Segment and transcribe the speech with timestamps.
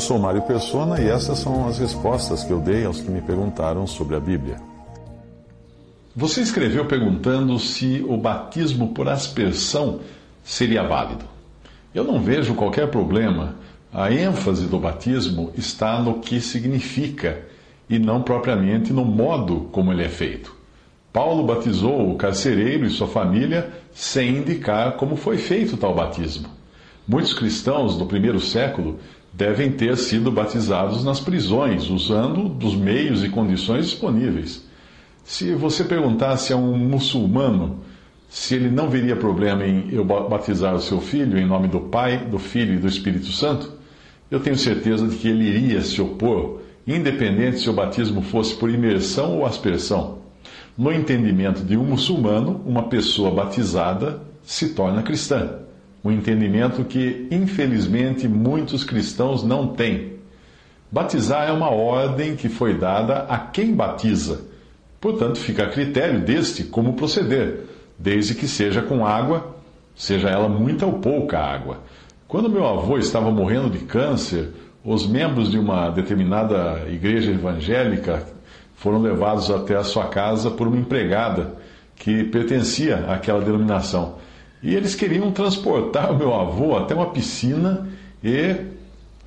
[0.00, 3.20] Eu sou Mário Persona e essas são as respostas que eu dei aos que me
[3.20, 4.56] perguntaram sobre a Bíblia.
[6.16, 10.00] Você escreveu perguntando se o batismo por aspersão
[10.42, 11.26] seria válido.
[11.94, 13.56] Eu não vejo qualquer problema.
[13.92, 17.42] A ênfase do batismo está no que significa
[17.86, 20.56] e não propriamente no modo como ele é feito.
[21.12, 26.48] Paulo batizou o carcereiro e sua família sem indicar como foi feito tal batismo.
[27.06, 28.98] Muitos cristãos do primeiro século
[29.32, 34.68] devem ter sido batizados nas prisões, usando dos meios e condições disponíveis.
[35.24, 37.80] Se você perguntasse a um muçulmano
[38.28, 42.26] se ele não veria problema em eu batizar o seu filho em nome do Pai,
[42.26, 43.72] do Filho e do Espírito Santo,
[44.30, 48.70] eu tenho certeza de que ele iria se opor, independente se o batismo fosse por
[48.70, 50.18] imersão ou aspersão.
[50.78, 55.58] No entendimento de um muçulmano, uma pessoa batizada se torna cristã.
[56.02, 60.14] Um entendimento que, infelizmente, muitos cristãos não têm.
[60.90, 64.40] Batizar é uma ordem que foi dada a quem batiza.
[65.00, 67.64] Portanto, fica a critério deste como proceder,
[67.98, 69.56] desde que seja com água,
[69.94, 71.78] seja ela muita ou pouca água.
[72.26, 74.50] Quando meu avô estava morrendo de câncer,
[74.84, 78.24] os membros de uma determinada igreja evangélica
[78.76, 81.54] foram levados até a sua casa por uma empregada
[81.96, 84.14] que pertencia àquela denominação.
[84.62, 87.88] E eles queriam transportar o meu avô até uma piscina
[88.22, 88.56] e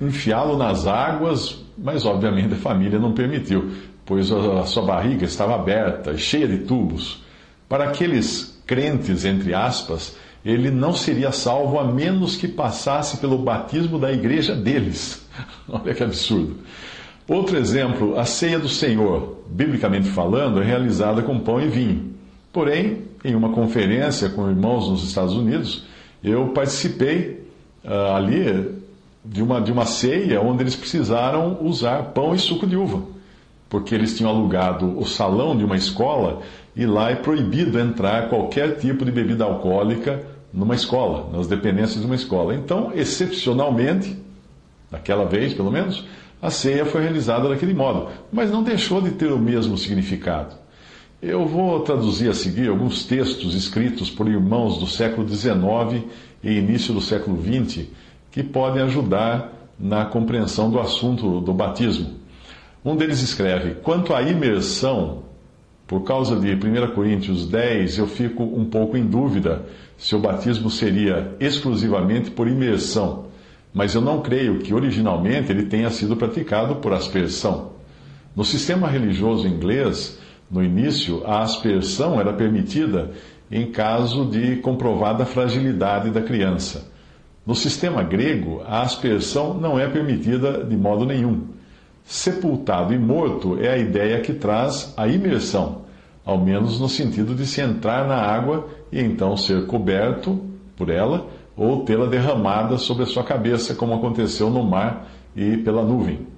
[0.00, 3.70] enfiá-lo nas águas, mas obviamente a família não permitiu,
[4.04, 7.22] pois a sua barriga estava aberta e cheia de tubos.
[7.68, 13.98] Para aqueles crentes, entre aspas, ele não seria salvo a menos que passasse pelo batismo
[13.98, 15.26] da igreja deles.
[15.68, 16.58] Olha que absurdo.
[17.26, 22.13] Outro exemplo, a ceia do Senhor, biblicamente falando, é realizada com pão e vinho.
[22.54, 25.86] Porém, em uma conferência com irmãos nos Estados Unidos,
[26.22, 27.44] eu participei
[27.84, 28.76] uh, ali
[29.24, 33.02] de uma, de uma ceia onde eles precisaram usar pão e suco de uva,
[33.68, 36.42] porque eles tinham alugado o salão de uma escola
[36.76, 42.06] e lá é proibido entrar qualquer tipo de bebida alcoólica numa escola, nas dependências de
[42.06, 42.54] uma escola.
[42.54, 44.16] Então, excepcionalmente,
[44.92, 46.06] naquela vez pelo menos,
[46.40, 50.62] a ceia foi realizada daquele modo, mas não deixou de ter o mesmo significado.
[51.26, 56.04] Eu vou traduzir a seguir alguns textos escritos por irmãos do século XIX
[56.42, 57.86] e início do século XX
[58.30, 62.10] que podem ajudar na compreensão do assunto do batismo.
[62.84, 65.22] Um deles escreve: Quanto à imersão,
[65.86, 69.64] por causa de 1 Coríntios 10, eu fico um pouco em dúvida
[69.96, 73.28] se o batismo seria exclusivamente por imersão,
[73.72, 77.72] mas eu não creio que originalmente ele tenha sido praticado por aspersão.
[78.36, 80.22] No sistema religioso inglês,
[80.54, 83.10] no início, a aspersão era permitida
[83.50, 86.92] em caso de comprovada fragilidade da criança.
[87.44, 91.48] No sistema grego, a aspersão não é permitida de modo nenhum.
[92.04, 95.82] Sepultado e morto é a ideia que traz a imersão,
[96.24, 100.40] ao menos no sentido de se entrar na água e então ser coberto
[100.76, 101.26] por ela
[101.56, 106.32] ou tê-la derramada sobre a sua cabeça, como aconteceu no mar e pela nuvem.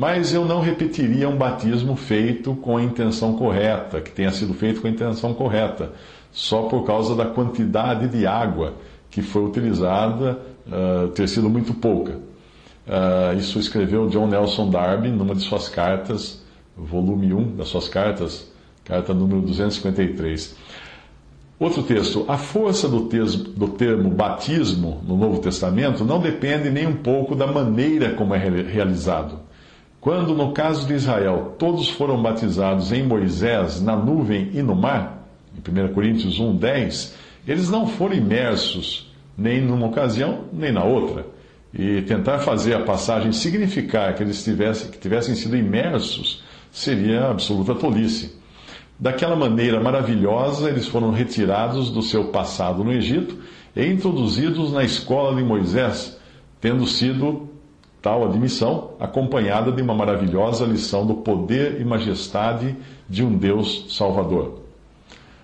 [0.00, 4.80] Mas eu não repetiria um batismo feito com a intenção correta, que tenha sido feito
[4.80, 5.92] com a intenção correta,
[6.32, 8.76] só por causa da quantidade de água
[9.10, 12.12] que foi utilizada uh, ter sido muito pouca.
[12.12, 16.42] Uh, isso escreveu John Nelson Darby numa de suas cartas,
[16.74, 18.50] volume 1 das suas cartas,
[18.86, 20.56] carta número 253.
[21.58, 22.24] Outro texto.
[22.26, 27.46] A força do, do termo batismo no Novo Testamento não depende nem um pouco da
[27.46, 29.49] maneira como é realizado.
[30.00, 35.28] Quando, no caso de Israel, todos foram batizados em Moisés, na nuvem e no mar,
[35.54, 37.16] em 1 Coríntios 1, 10,
[37.46, 41.26] eles não foram imersos nem numa ocasião, nem na outra.
[41.72, 46.42] E tentar fazer a passagem significar que eles tivessem, que tivessem sido imersos
[46.72, 48.38] seria absoluta tolice.
[48.98, 53.38] Daquela maneira maravilhosa, eles foram retirados do seu passado no Egito
[53.76, 56.18] e introduzidos na escola de Moisés,
[56.60, 57.49] tendo sido
[58.02, 62.76] tal admissão acompanhada de uma maravilhosa lição do poder e majestade
[63.08, 64.60] de um Deus Salvador.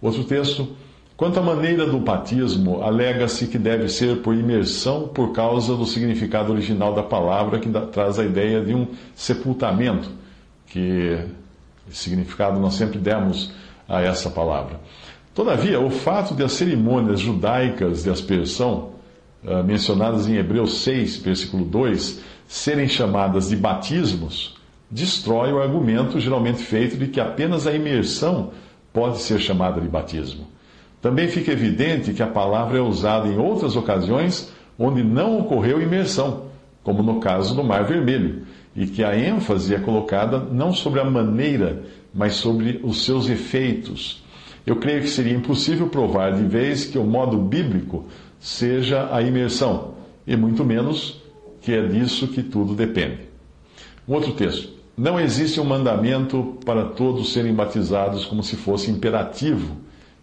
[0.00, 0.68] Outro texto.
[1.16, 6.52] Quanto à maneira do batismo, alega-se que deve ser por imersão por causa do significado
[6.52, 8.86] original da palavra, que traz a ideia de um
[9.16, 10.08] sepultamento,
[10.66, 11.18] que
[11.90, 13.52] significado nós sempre demos
[13.88, 14.78] a essa palavra.
[15.34, 18.90] Todavia, o fato de as cerimônias judaicas de aspersão,
[19.46, 24.56] ah, mencionadas em Hebreus 6, versículo 2, serem chamadas de batismos,
[24.90, 28.50] destrói o argumento geralmente feito de que apenas a imersão
[28.90, 30.48] pode ser chamada de batismo.
[31.00, 36.44] Também fica evidente que a palavra é usada em outras ocasiões onde não ocorreu imersão,
[36.82, 41.04] como no caso do Mar Vermelho, e que a ênfase é colocada não sobre a
[41.04, 41.82] maneira,
[42.14, 44.24] mas sobre os seus efeitos.
[44.64, 48.06] Eu creio que seria impossível provar de vez que o modo bíblico
[48.40, 49.94] seja a imersão,
[50.26, 51.20] e muito menos
[51.68, 53.28] que é disso que tudo depende.
[54.08, 54.70] Um outro texto.
[54.96, 59.76] Não existe um mandamento para todos serem batizados como se fosse imperativo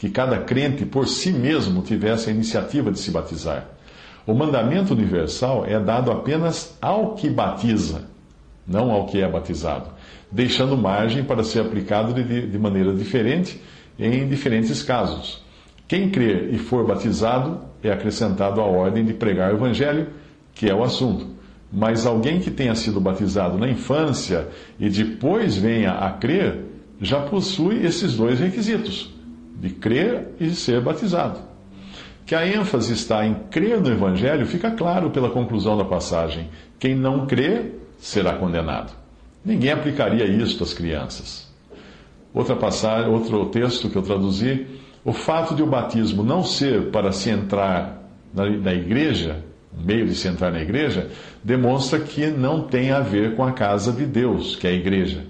[0.00, 3.68] que cada crente por si mesmo tivesse a iniciativa de se batizar.
[4.26, 8.06] O mandamento universal é dado apenas ao que batiza,
[8.66, 9.90] não ao que é batizado,
[10.32, 13.62] deixando margem para ser aplicado de, de maneira diferente
[13.96, 15.40] em diferentes casos.
[15.86, 20.08] Quem crer e for batizado é acrescentado à ordem de pregar o evangelho,
[20.58, 21.24] que é o assunto.
[21.72, 26.64] Mas alguém que tenha sido batizado na infância e depois venha a crer,
[27.00, 29.14] já possui esses dois requisitos
[29.54, 31.38] de crer e ser batizado.
[32.26, 36.48] Que a ênfase está em crer no Evangelho fica claro pela conclusão da passagem.
[36.78, 38.92] Quem não crê será condenado.
[39.44, 41.48] Ninguém aplicaria isto às crianças.
[42.34, 44.66] Outra passagem, outro texto que eu traduzi,
[45.04, 48.02] o fato de o batismo não ser para se entrar
[48.34, 49.44] na, na igreja,
[49.76, 51.08] meio de se entrar na igreja,
[51.42, 55.24] demonstra que não tem a ver com a casa de Deus, que é a igreja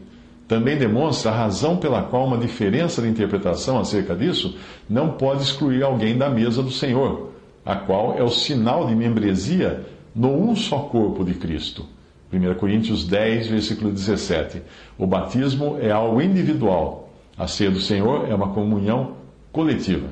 [0.48, 4.56] também demonstra a razão pela qual uma diferença de interpretação acerca disso
[4.88, 7.32] não pode excluir alguém da mesa do Senhor,
[7.64, 11.84] a qual é o sinal de membresia no um só corpo de Cristo.
[12.32, 14.62] 1 Coríntios 10, versículo 17.
[14.96, 19.16] O batismo é algo individual, a ceia do Senhor é uma comunhão
[19.52, 20.08] coletiva.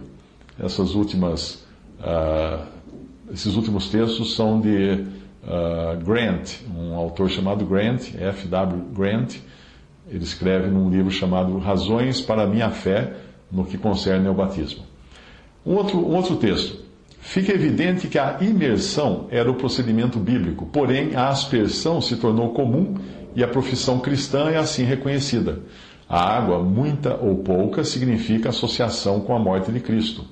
[0.63, 1.65] Essas últimas,
[2.01, 2.63] uh,
[3.33, 5.05] esses últimos textos são de
[5.45, 8.85] uh, Grant, um autor chamado Grant, F.W.
[8.95, 9.37] Grant
[10.09, 13.15] ele escreve num livro chamado Razões para a Minha Fé
[13.51, 14.85] no que concerne ao batismo.
[15.65, 16.85] Um outro, um outro texto.
[17.21, 22.95] Fica evidente que a imersão era o procedimento bíblico, porém a aspersão se tornou comum
[23.35, 25.59] e a profissão cristã é assim reconhecida.
[26.09, 30.25] A água, muita ou pouca, significa associação com a morte de Cristo.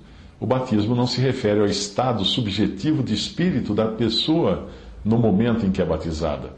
[0.44, 4.68] O batismo não se refere ao estado subjetivo de espírito da pessoa
[5.02, 6.50] no momento em que é batizada.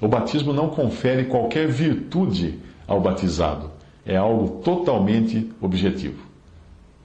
[0.00, 3.70] O batismo não confere qualquer virtude ao batizado.
[4.06, 6.24] É algo totalmente objetivo.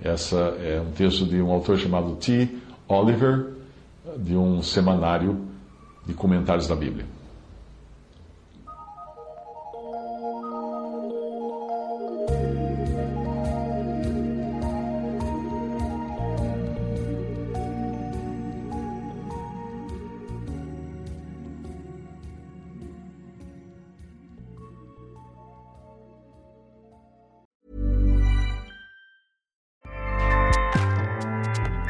[0.01, 2.47] Essa é um texto de um autor chamado T.
[2.87, 3.47] Oliver,
[4.17, 5.37] de um semanário
[6.07, 7.05] de comentários da Bíblia.